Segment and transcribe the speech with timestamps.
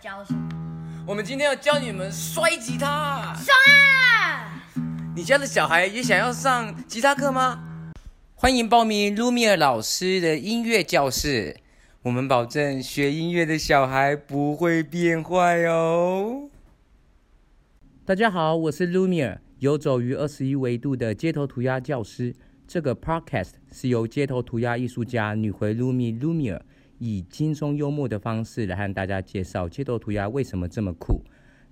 [0.00, 0.48] 教什么？
[1.06, 3.34] 我们今天要教你们摔吉他。
[3.36, 4.64] 爽啊！
[5.14, 7.62] 你家的小孩也想要上吉他课吗？
[8.34, 11.54] 欢迎报名卢米尔老师的音乐教室。
[12.02, 16.48] 我们保证学音乐的小孩不会变坏哦。
[18.06, 22.34] 大家好，我是卢米尔，游走于二十一维度的街头涂鸦教师。
[22.66, 26.62] 这个 podcast 是由街头涂鸦艺术家女回卢米卢米尔
[27.00, 31.22] 以轻松幽默的方式来和大家介绍街头涂鸦为什么这么酷，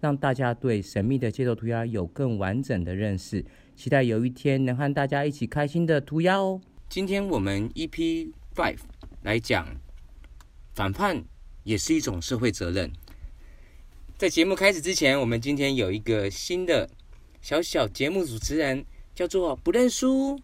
[0.01, 3.45] 让大家对神秘的街头涂鸦有更完整的认识。
[3.77, 6.59] 期待有一天能和大家一起开心的涂鸦哦。
[6.89, 8.79] 今天我们 EP Five
[9.23, 9.69] 来讲
[10.75, 11.23] 反叛
[11.63, 12.91] 也是一种社会责任。
[14.17, 16.89] 在节目开始之前，我们今天有一个新的
[17.43, 18.83] 小小节目主持人，
[19.15, 20.41] 叫做不认输。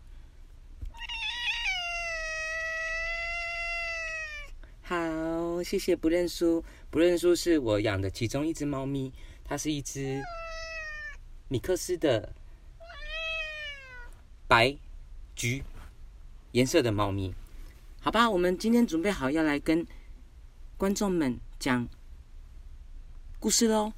[5.64, 6.62] 谢谢不认输。
[6.90, 9.12] 不认输是我养的其中一只猫咪，
[9.42, 10.22] 它是一只
[11.48, 12.32] 米克斯的
[14.46, 14.76] 白
[15.34, 15.64] 橘
[16.52, 17.34] 颜色的猫咪。
[18.00, 19.86] 好吧，我们今天准备好要来跟
[20.76, 21.88] 观众们讲
[23.40, 23.94] 故事喽。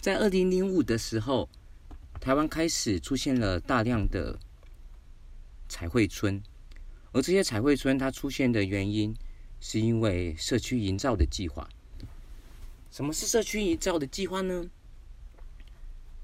[0.00, 1.48] 在二零零五的时候，
[2.20, 4.38] 台湾开始出现了大量的
[5.68, 6.40] 彩绘村。
[7.10, 9.14] 而这些彩绘村它出现的原因，
[9.60, 11.68] 是因为社区营造的计划。
[12.90, 14.68] 什么是社区营造的计划呢？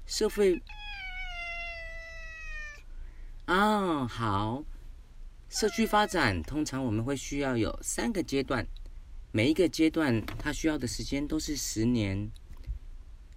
[0.05, 0.61] 社会
[3.45, 4.63] 啊，好，
[5.49, 8.65] 社区发展通常我们会需要有三个阶段，
[9.31, 12.29] 每一个阶段它需要的时间都是十年。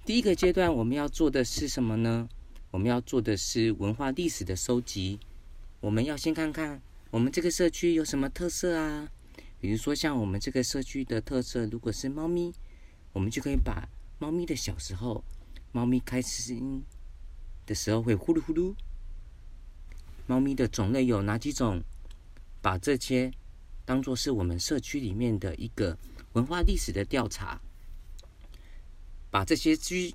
[0.04, 2.28] 第一个阶段我们要做的是什么呢？
[2.70, 5.19] 我们要做的是文化历史的收集。
[5.80, 6.80] 我们要先看看。
[7.10, 9.08] 我们这个社区有什么特色啊？
[9.61, 12.53] 比如说，像我们这个社区的特色，如果是猫咪，
[13.12, 15.25] 我们就可以把猫咪的小时候，
[15.73, 16.82] 猫咪开心
[17.66, 18.75] 的时候会呼噜呼噜，
[20.27, 21.82] 猫咪的种类有哪几种？
[22.60, 23.32] 把这些
[23.84, 25.97] 当做是我们社区里面的一个
[26.32, 27.61] 文化历史的调查，
[29.31, 30.15] 把这些居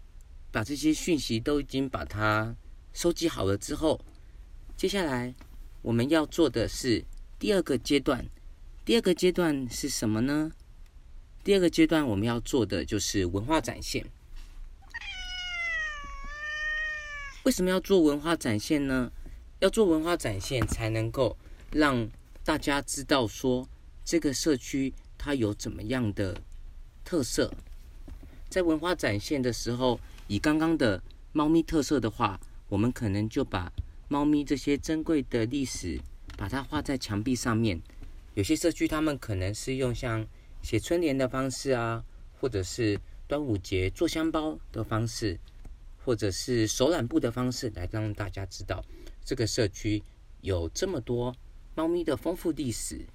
[0.51, 2.56] 把这些讯息都已经把它
[2.94, 4.03] 收集好了之后，
[4.75, 5.34] 接下来。
[5.84, 7.03] 我们要做的是
[7.38, 8.25] 第二个阶段，
[8.85, 10.51] 第二个阶段是什么呢？
[11.41, 14.05] 第二个阶段我们要做的就是文化展现。
[17.43, 19.09] 为什么要做文化展现呢？
[19.59, 21.38] 要做文化展现，才能够
[21.72, 22.09] 让
[22.43, 23.66] 大家知道说
[24.03, 26.41] 这个社区它有怎么样的
[27.05, 27.53] 特色。
[28.49, 31.01] 在文化展现的时候，以刚刚的
[31.31, 33.72] 猫咪特色的话，我们可能就把。
[34.09, 35.99] 猫咪这些珍贵的历史，
[36.38, 37.81] 把它画在墙壁上面。
[38.35, 40.27] 有些社区他们可能是用像
[40.61, 42.03] 写春联的方式啊，
[42.39, 45.39] 或者是端午节做香包的方式，
[46.03, 48.83] 或者是手染布的方式，来让大家知道
[49.23, 50.01] 这个社区
[50.41, 51.35] 有这么多
[51.75, 53.05] 猫咪的丰富历史。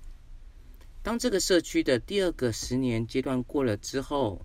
[1.02, 4.44] 当这个社区的第二个十年阶段过了之后，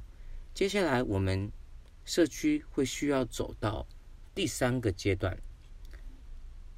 [0.54, 1.52] 接下来我们
[2.06, 3.86] 社区会需要走到
[4.34, 5.38] 第三个阶段。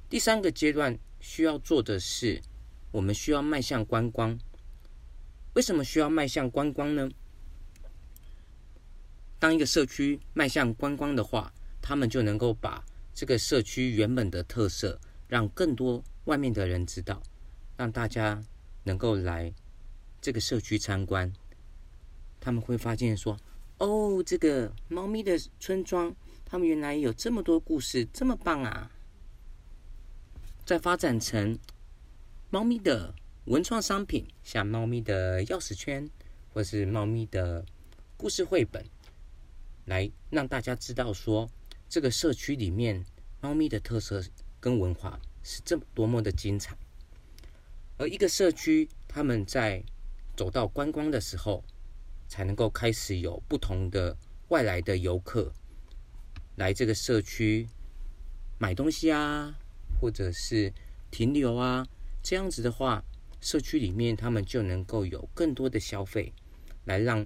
[0.08, 2.40] 第三个阶段需要做的是，
[2.96, 4.38] 我们需要迈向观光。
[5.52, 7.06] 为什么需要迈向观光呢？
[9.38, 11.52] 当一个社区迈向观光的话，
[11.82, 14.98] 他们就能够把这个社区原本的特色，
[15.28, 17.22] 让更多外面的人知道，
[17.76, 18.42] 让大家
[18.84, 19.52] 能够来
[20.22, 21.30] 这个社区参观。
[22.40, 23.38] 他们会发现说
[23.76, 28.90] ：“哦，这个猫咪的村庄，他们原来有这么多故事，这么棒啊！”
[30.64, 31.58] 再发展成
[32.56, 36.08] 猫咪的文创商品，像猫咪的钥匙圈，
[36.54, 37.62] 或是猫咪的
[38.16, 38.82] 故事绘本，
[39.84, 41.46] 来让大家知道说，
[41.86, 43.04] 这个社区里面
[43.42, 44.24] 猫咪的特色
[44.58, 46.74] 跟文化是这么多么的精彩。
[47.98, 49.84] 而一个社区，他们在
[50.34, 51.62] 走到观光的时候，
[52.26, 54.16] 才能够开始有不同的
[54.48, 55.52] 外来的游客
[56.54, 57.68] 来这个社区
[58.56, 59.54] 买东西啊。
[60.00, 60.72] 或者是
[61.10, 61.86] 停留啊，
[62.28, 63.00] 这样子的话，
[63.40, 66.32] 社区里面他们就能够有更多的消费，
[66.84, 67.24] 来让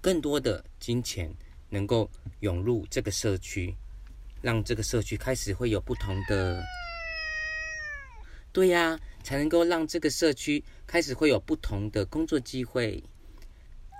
[0.00, 1.28] 更多的金钱
[1.68, 2.08] 能够
[2.38, 3.74] 涌入这个社区，
[4.40, 6.62] 让这个社区开始会有不同的，
[8.52, 13.02] 对呀，才能够让这个社区开始会有不同的工作机会，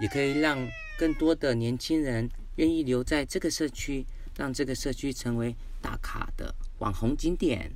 [0.01, 0.65] 也可以让
[0.97, 4.07] 更多的年轻人愿意留在这个社区，
[4.37, 5.53] 让这个社区成为
[5.83, 6.55] 打卡的。
[6.79, 7.69] 网红景点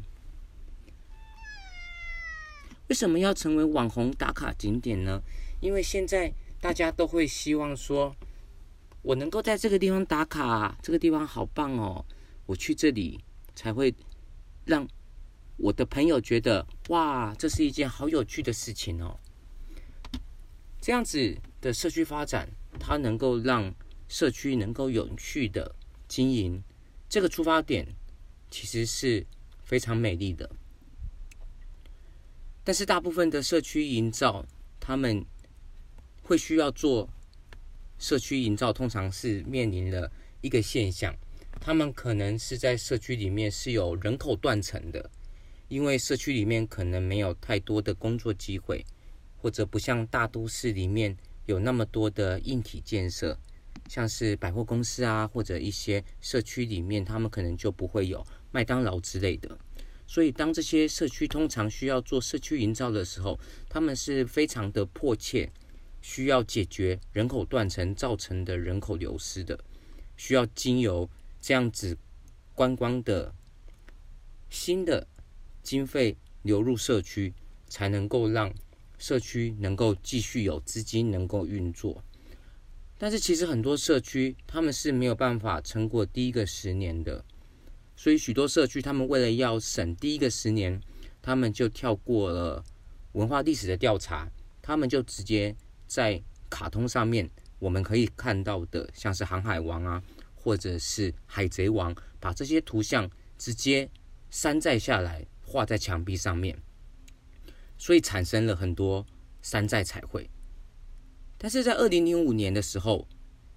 [2.93, 5.23] 为什么要成为网红打卡景点呢？
[5.61, 6.31] 因为现在
[6.61, 8.15] 大家都会希望说，
[9.01, 12.05] 我能够在这个地方打卡，这个地方好棒哦，
[12.45, 13.19] 我去这里
[13.55, 13.95] 才会
[14.67, 14.87] 让
[15.57, 19.19] 我的朋友觉得，哇，这是一件好有趣的事情哦。
[20.79, 22.47] 这样子的社区发展，
[22.79, 23.75] 它能够让
[24.07, 25.75] 社区能够有序的
[26.09, 26.63] 经营，
[27.09, 27.89] 这个出发点
[28.51, 29.25] 其实是
[29.65, 30.51] 非常美丽的。
[32.65, 34.47] 但是大部分的社区营造，
[34.79, 35.25] 他们
[36.23, 37.09] 会需要做
[37.99, 40.11] 社区营造，通常是面临了
[40.41, 41.15] 一个现象，
[41.61, 45.11] 他们可能是在社区里面是有人口断层的，
[45.69, 48.85] 因为社区里面可能没有太多的工作机会，
[49.37, 51.17] 或者不像大都市里面
[51.47, 53.37] 有那么多的硬体建设，
[53.89, 59.59] 像是百货公司啊，或者一些社区里面，他们可能就不会有麦当劳之类的。
[60.13, 65.51] 所以，当这些社区通常需要做社区营造的时候，他们是非常的迫切，
[66.03, 69.59] 需要解决人口断层造成的人口流失的，
[70.19, 71.09] 需要经由
[71.41, 71.97] 这样子
[72.55, 73.35] 观光的
[74.51, 75.09] 新的
[75.63, 77.33] 经费流入社区，
[77.67, 78.53] 才能够让
[78.99, 82.05] 社区能够继续有资金能够运作。
[82.99, 87.25] 但是，其实很多社区他们是没有办法撑过第一个十年的。
[88.03, 90.81] 所以许多社区，他们为了要省第一个十年，
[91.23, 92.61] 他们就跳过了
[93.13, 94.29] 文化历史的调查，
[94.61, 95.55] 他们就直接
[95.87, 96.21] 在
[96.51, 100.03] 卡通上面我们可以看到的，像是航海王啊，
[100.35, 103.09] 或者是海贼王，把这些图像
[103.39, 103.89] 直接
[104.31, 106.61] 山寨下来，画在墙壁上面，
[107.79, 109.07] 所以产生了很多
[109.43, 110.29] 山寨彩绘。
[111.39, 113.07] 但是在二零零五年的时候，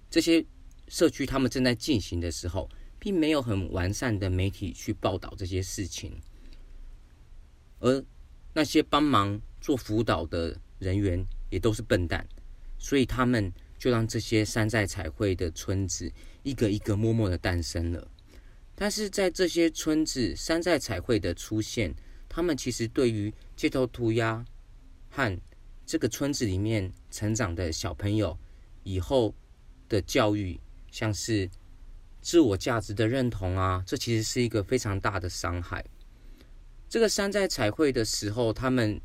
[0.08, 0.46] 这些
[0.86, 2.70] 社区他们正在进行的时候。
[3.06, 6.20] 并没有很完善的媒体去报道这些事情，
[7.78, 8.04] 而
[8.52, 12.26] 那些帮忙做辅导的人员也都是笨蛋，
[12.80, 16.12] 所以他们就让这些山寨彩绘的村子
[16.42, 18.10] 一个一个默默的诞生了。
[18.74, 21.94] 但是在这些村子山寨彩绘的出现，
[22.28, 24.44] 他们其实对于街头涂鸦
[25.10, 25.40] 和
[25.86, 28.36] 这个村子里面成长的小朋友
[28.82, 29.32] 以后
[29.88, 30.58] 的教育，
[30.90, 31.48] 像是。
[32.26, 35.84] 自我价值的认同啊，这其实是一个非常大的伤害。
[36.88, 39.00] 这个山寨彩绘的时候，他们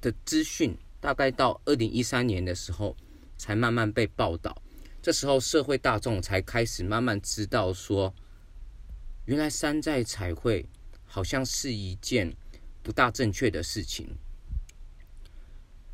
[0.00, 2.96] 的资讯大概到二零一三年的时候
[3.36, 4.56] 才慢慢被报道。
[5.02, 8.14] 这时候社会大众才开始慢慢知道说，
[9.26, 10.66] 原来山寨彩绘
[11.04, 12.34] 好像是一件
[12.82, 14.08] 不大正确的事情。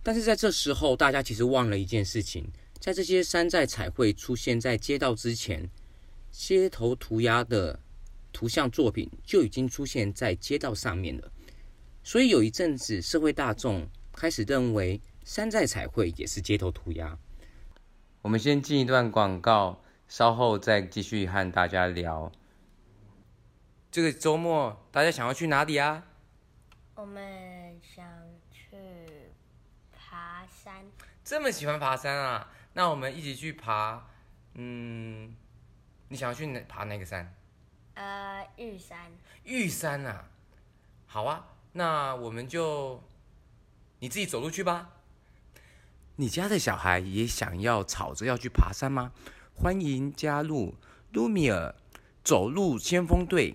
[0.05, 2.49] 但是在这时候，大家其实忘了一件事情，
[2.79, 5.69] 在这些山寨彩绘出现在街道之前。
[6.39, 7.77] 街头涂鸦的
[8.33, 11.33] 图像作品就已经出现在街道上面了，
[12.05, 17.19] 所以有一阵子社会大众开始认为山寨彩绘也是街头涂鸦。
[18.23, 22.31] 我们先进一段广告，稍后再继续和大家聊。
[23.91, 26.07] 这个周末大家想要去哪里啊？
[26.95, 28.07] 我们想
[28.53, 28.77] 去
[29.93, 30.87] 爬山。
[31.25, 32.53] 这么喜欢爬山啊？
[32.75, 34.07] 那我们一起去爬，
[34.55, 35.35] 嗯。
[36.11, 37.35] 你想要去哪爬哪个山？
[37.93, 38.97] 呃，玉山。
[39.45, 40.25] 玉山啊，
[41.07, 43.03] 好啊，那我们就
[43.99, 44.89] 你自己走路去吧。
[46.17, 49.13] 你家的小孩也想要吵着要去爬山吗？
[49.55, 50.75] 欢迎加入
[51.13, 51.75] 卢米尔
[52.25, 53.55] 走路先锋队，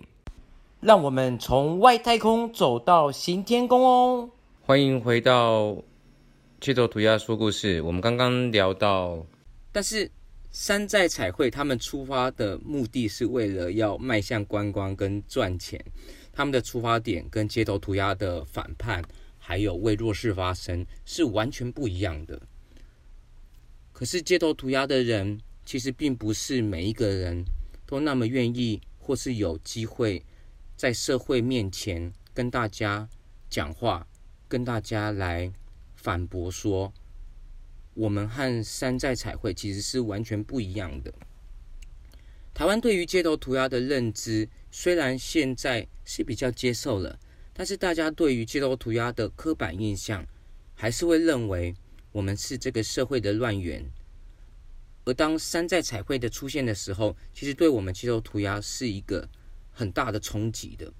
[0.80, 4.30] 让我们从外太空走到行天宫哦！
[4.62, 5.76] 欢迎回到
[6.60, 7.82] 街头涂鸦说故事。
[7.82, 9.26] 我们刚刚聊到，
[9.72, 10.08] 但是。
[10.54, 15.84] 山寨彩绘，他们出发的目的是为了要迈向观光跟赚钱，
[16.32, 19.02] 他们的出发点跟街头涂鸦的反叛，
[19.36, 22.40] 还有为弱势发声是完全不一样的。
[23.92, 27.44] 可是街头涂鸦的人，其实并不是每一个人
[27.84, 30.24] 都那么愿意，或是有机会
[30.76, 33.08] 在社会面前跟大家
[33.50, 34.06] 讲话，
[34.46, 35.52] 跟大家来
[35.96, 36.92] 反驳说。
[37.94, 41.14] 我们和山寨彩绘其实是完全不一样的。
[42.52, 47.18] 台湾对于街头涂鸦的认知，虽然现在是比较接受了，
[47.52, 50.24] 但是大家对于街头涂鸦的刻板印象，
[50.74, 51.74] 还是会认为
[52.12, 53.84] 我们是这个社会的乱源。
[55.04, 59.28] 而当山寨彩绘的出现的时候，其实对我们街头涂鸦是一个
[59.70, 60.92] 很大的冲击的。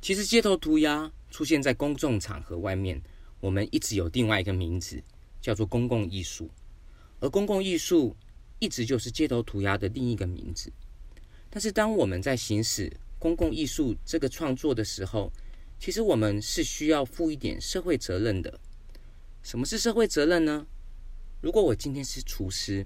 [0.00, 3.02] 其实街头涂鸦出现在公众场合外面。
[3.46, 5.00] 我们一直有另外一个名字，
[5.40, 6.50] 叫做公共艺术，
[7.20, 8.16] 而公共艺术
[8.58, 10.72] 一直就是街头涂鸦的另一个名字。
[11.48, 15.32] 但是，当我们在行使公共艺术这个创作的时候，
[15.78, 18.58] 其实我们是需要负一点社会责任的。
[19.44, 20.66] 什么是社会责任呢？
[21.40, 22.84] 如果我今天是厨师，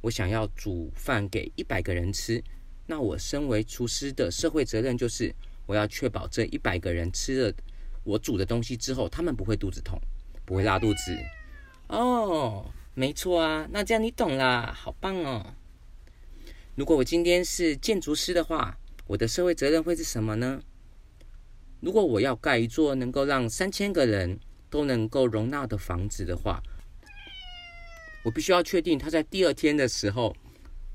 [0.00, 2.42] 我想要煮饭给一百个人吃，
[2.86, 5.34] 那我身为厨师的社会责任就是
[5.66, 7.52] 我要确保这一百个人吃了
[8.08, 10.00] 我煮的东西之后，他们不会肚子痛，
[10.46, 11.14] 不会拉肚子。
[11.88, 15.54] 哦，没错啊，那这样你懂啦，好棒哦。
[16.74, 20.62] 如果我今天是建筑师的话，我的社会责任会是什么呢？
[21.80, 26.62] 如果我要盖一座能够让三千个人都能够容纳的房子的话，
[28.24, 30.34] 我必须要确定它在第二天的时候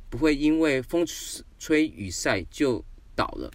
[0.09, 1.05] 不会因为风
[1.59, 2.83] 吹雨晒就
[3.15, 3.51] 倒了。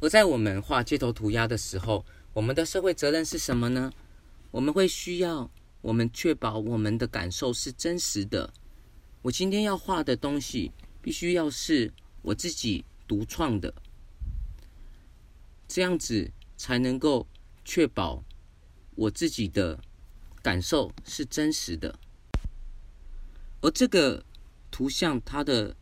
[0.00, 3.92] 而在我们画街头涂鸦的时候，我们的社会责任是什么呢？
[4.50, 8.52] 我们会需要我们确保我们的感受是真实的。
[9.22, 10.72] 我今天要画的东西。
[11.02, 13.72] 必须要是我自己独创的，
[15.66, 17.26] 这样子才能够
[17.64, 18.22] 确保
[18.94, 19.82] 我自己的
[20.42, 21.98] 感受是真实的。
[23.62, 24.22] 而这个
[24.70, 25.74] 图像它的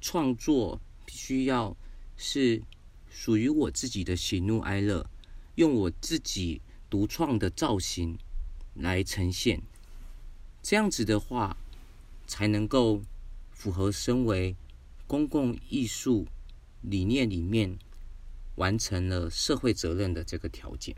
[0.00, 1.76] 创作必须要
[2.16, 2.62] 是
[3.10, 5.04] 属于我自己的喜怒哀乐，
[5.62, 8.18] 用我自己独创的造型
[8.74, 9.62] 来呈现，
[10.62, 11.56] 这样子的话
[12.26, 13.00] 才能够。
[13.62, 14.56] 符合身为
[15.06, 16.26] 公共艺术
[16.80, 17.78] 理念里面
[18.56, 20.96] 完成了社会责任的这个条件，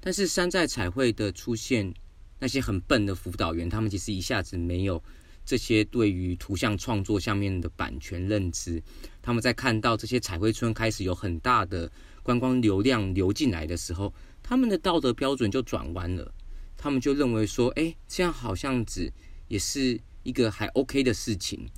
[0.00, 1.94] 但是山寨彩绘的出现，
[2.40, 5.00] 那些很笨的辅导员，他们其实一下子没有
[5.46, 8.82] 这些对于图像创作下面的版权认知，
[9.22, 11.88] 他们在看到这些彩绘村开始有很大的
[12.22, 14.12] 观光流量流进来的时候，
[14.42, 16.32] 他们的道德标准就转弯了，
[16.76, 19.12] 他们就认为说，哎，这样好像子
[19.48, 20.00] 也是。
[20.24, 21.68] 一个还 OK 的事情，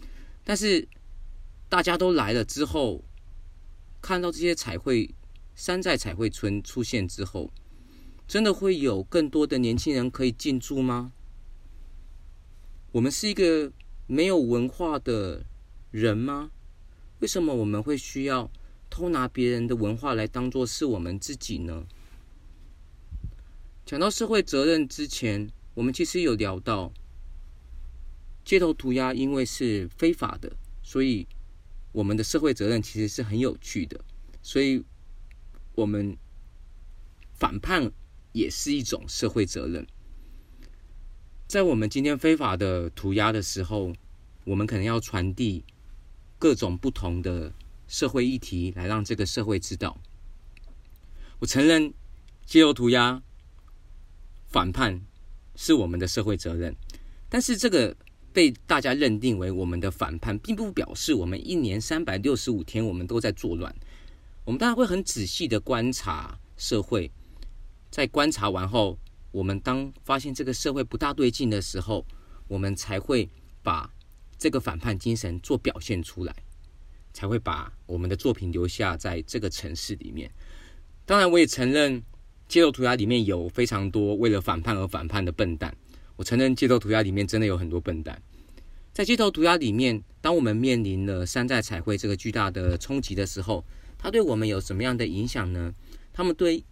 [0.44, 0.86] 但是
[1.66, 3.02] 大家都来了之后，
[4.02, 5.14] 看到这些彩绘
[5.54, 7.50] 山寨彩绘村出现之后，
[8.28, 11.14] 真的会有更多的年轻人可以进驻吗？
[12.92, 13.72] 我们是一个
[14.06, 15.46] 没有文化的
[15.90, 16.50] 人吗？
[17.20, 18.50] 为什么我们会需要
[18.94, 21.84] 偷拿别人的文化来当做是我们自己呢？
[23.84, 26.92] 讲到社会责任之前，我们其实有聊到。
[28.44, 31.26] 街头涂鸦因为是非法的，所以
[31.90, 33.98] 我们的社会责任其实是很有趣的。
[34.40, 34.84] 所以，
[35.74, 36.16] 我们
[37.32, 37.90] 反叛
[38.30, 39.84] 也是一种社会责任。
[41.48, 43.92] 在我们今天非法的涂鸦的时候，
[44.44, 45.64] 我们可能要传递
[46.38, 47.52] 各种不同的
[47.94, 49.96] 社会议题，来让这个社会知道。
[51.38, 51.94] 我承认
[52.44, 53.22] 街头涂鸦
[54.48, 55.00] 反叛
[55.54, 56.74] 是我们的社会责任，
[57.28, 57.96] 但是这个。
[58.34, 63.72] 被大家认定为我们的反叛，并不表示我们一年三百六十五天我们都在作乱。
[64.44, 67.08] 我们当然会很仔细的观察社会，
[67.92, 68.98] 在观察完后，
[69.30, 72.04] 我们当发现这个社会不大对劲的时候，
[72.48, 73.30] 我们才会
[73.62, 73.88] 把
[74.36, 76.34] 这个反叛精神做表现出来，
[77.14, 80.30] 才会把我们的作品留下在这个城市里面。
[81.06, 82.02] 当然，我也承认
[82.47, 85.75] 街头涂鸦里面有非常多为了反叛而反叛的笨蛋。
[86.16, 88.21] 我承认街头涂鸦里面真的有很多笨蛋。
[88.92, 93.64] 在街头涂鸦里面，当我们面临了山寨彩绘这个巨大的冲击的时候，
[93.99, 95.75] 它对我们有什么样的影响呢？
[96.12, 96.62] 他们对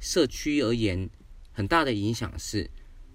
[0.00, 1.10] 社区而言
[1.50, 2.70] 很大的影响是，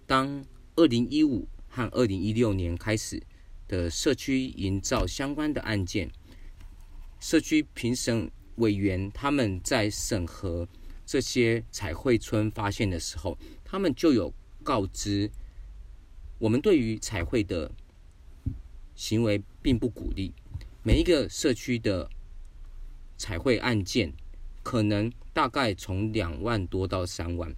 [0.06, 0.44] 当
[0.76, 3.22] 二零一五和二零一六年开始
[3.68, 6.12] 的社区营造相关的案件，
[7.20, 10.68] 社区评审委员他们在审核
[11.06, 14.34] 这些彩绘村发现的时候，他们就有
[14.64, 15.30] 告知。
[16.38, 17.72] 我们对于彩绘的
[18.96, 20.34] 行为并不鼓励。
[20.84, 22.10] 每一个社区的
[23.18, 24.14] 彩绘案件，
[24.64, 27.54] 可能大概从两万多到三万。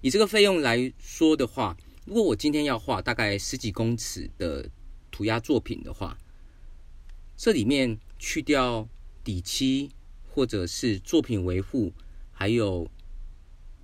[0.00, 4.70] 以这个费用来说的话，如果我今天要画大概十几公尺的
[5.10, 6.16] 涂鸦作品的话，
[7.36, 8.88] 这里面去掉
[9.22, 9.90] 底漆，
[10.28, 11.92] 或者是作品维护，
[12.32, 12.90] 还有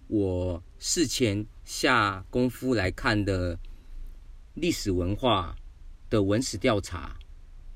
[0.08, 3.58] 我事前下功夫来看的。
[4.54, 5.56] 历史文化
[6.10, 7.16] 的文史调查，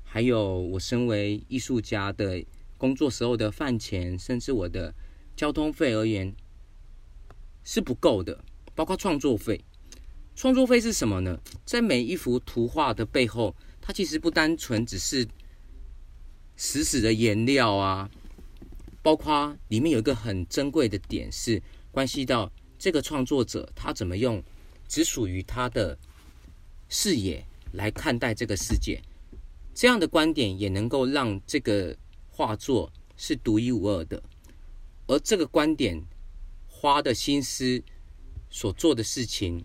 [0.03, 2.45] 还有我身为艺术家的
[2.77, 4.93] 工作时候的饭钱，甚至我的
[5.35, 6.35] 交通费而言，
[7.63, 8.43] 是不够的。
[8.75, 9.59] 包括创作费，
[10.35, 11.39] 创作费是什么呢？
[11.65, 15.27] 在每一幅图画的背后，它其实不单纯只是
[16.57, 18.11] 死死的颜料啊，
[19.01, 21.61] 包括里面有一个很珍贵的点，是
[21.91, 24.43] 关系到这个创作者他怎么用
[24.89, 25.97] 只属于他的。
[26.89, 29.01] 视野来看待这个世界，
[29.75, 31.93] 这样的观点也能够让这个
[32.29, 34.23] 画作是独一无二的。
[35.05, 36.01] 而这个观点
[36.65, 37.83] 花的心思
[38.49, 39.61] 所做的事情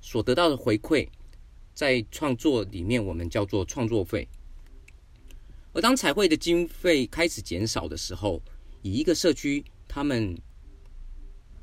[0.00, 1.08] 所得到的回馈，
[1.72, 4.28] 在创作里面我们叫做创作费。
[5.76, 8.42] 而当彩绘的经费开始减少的时候，
[8.80, 10.34] 以一个社区他们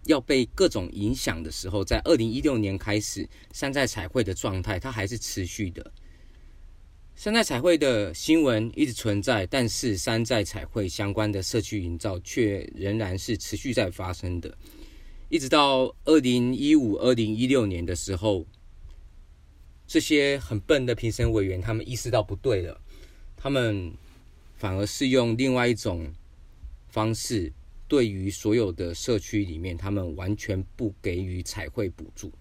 [0.06, 5.92] 要被各种影响的时候，在二零一六年开始，山寨彩绘的状态它还是持续的。
[7.16, 14.56] 山寨彩绘的新闻一直存在，但是山寨彩绘相关的社区营造却仍然是持续在发生的。
[15.28, 18.46] 一直到二零一五、二零一六年的时候，
[19.88, 22.80] 这些很笨的评审委员他们意识到不对了，
[23.36, 23.92] 他们
[24.64, 26.10] 反而是用另外一种
[26.88, 27.52] 方式。
[27.86, 32.32] 对于所有的社区里面，他们完全不给予彩绘补助，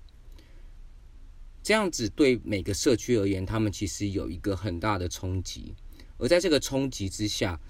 [1.64, 5.74] 这样子对每个社区而言，他们其实有一个很大的冲击。
[6.16, 7.60] 而在这个冲击之下，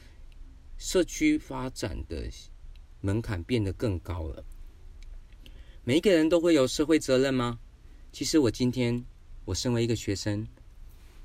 [0.77, 2.29] 社区发展的
[3.01, 4.45] 门槛变得更高了。
[5.83, 7.59] 每一个人都会有社会责任吗？
[8.13, 9.03] 其实我今天，
[9.47, 10.47] 我身为一个学生，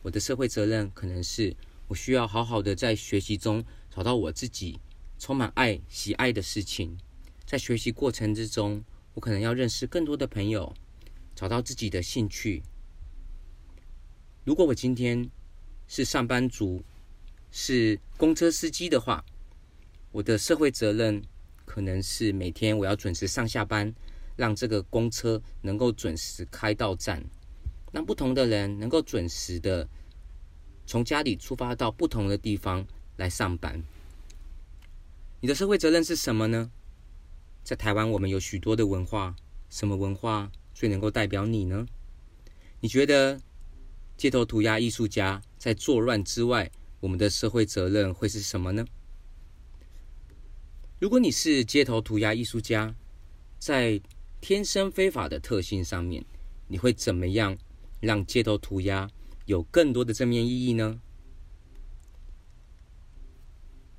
[0.02, 1.54] 我的社会责任可能是
[1.88, 4.80] 我需要好好的在学习中找到我自己。
[5.20, 6.96] 充满爱、喜爱的事情，
[7.44, 8.84] 在学习过程之中，
[9.16, 10.72] 我可能要认识更多的朋友，
[11.36, 12.62] 找到自己的兴趣。
[14.44, 15.28] 如果我今天
[15.88, 16.84] 是上班族，
[17.50, 19.26] 是公车司机的话，
[20.12, 21.24] 我的社会责任
[21.66, 23.92] 可能是每天我要准时上下班，
[24.36, 27.24] 让这个公车能够准时开到站，
[27.92, 29.90] 让不同的人能够准时的
[30.88, 33.84] 从家里出发到不同的地方来上班。
[35.42, 36.72] 你的社会责任是什么呢？
[37.62, 39.36] 在台湾，我们有许多的文化，
[39.70, 41.86] 什么文化最能够代表你呢？
[42.80, 43.42] 你觉得
[44.16, 48.86] 街头涂鸦艺术家在作乱之外，我们的社会责任会是什么呢？
[51.00, 52.96] 如果你是街头涂鸦艺术家，
[53.60, 54.02] 在
[54.40, 56.24] 天生非法的特性上面，
[56.70, 57.58] 你会怎么样
[58.00, 59.10] 让街头涂鸦
[59.48, 61.00] 有更多的正面意义呢？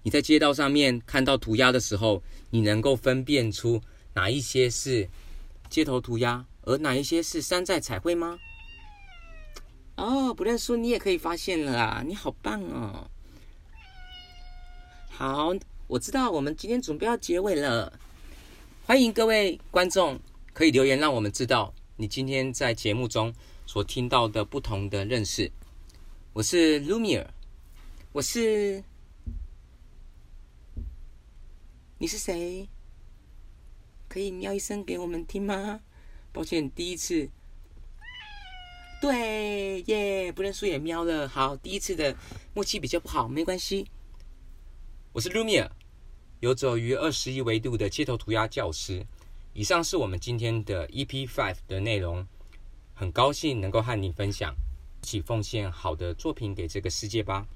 [0.02, 3.80] 你在街道上面看到涂鸦的时候，你能够分辨出
[4.14, 5.08] 哪一些是
[5.70, 8.38] 街头涂鸦，而哪一些是山寨彩绘吗？
[9.96, 12.04] 哦，不认输，你也可以发现了啊！
[12.06, 13.10] 你好棒哦！
[15.08, 15.54] 好，
[15.86, 17.98] 我知道我们今天准备要结尾了，
[18.86, 20.20] 欢迎各位观众
[20.52, 23.34] 可以留言，让我们知道你今天在节目中
[23.68, 25.52] 所听到的不同的认识。
[26.32, 27.26] 我是 Lumiere，
[28.12, 28.82] 我是。
[31.98, 32.66] 你是谁？
[34.08, 35.80] 可以喵一声给我们听吗？
[36.32, 37.28] 抱歉，第一次。
[39.02, 41.28] 对耶，不认输也喵了。
[41.28, 42.16] 好，第一次的
[42.54, 43.86] 默契比较不好，没关系。
[45.12, 45.68] 我是 Lumia，
[46.40, 49.04] 游走于二十一维度的街头涂鸦教师。
[49.52, 52.26] 以上是我们今天的 EP Five 的内容。
[52.98, 54.52] 很高兴能够和你分享，
[55.00, 57.46] 一起奉献好的作品给这个世界吧。